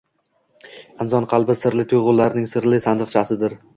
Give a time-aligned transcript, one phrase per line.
[1.05, 3.59] Inson qalbi sirli tuyg`ularning sirli sandiqchasidir